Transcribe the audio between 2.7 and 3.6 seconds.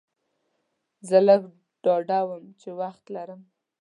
وخت لرم.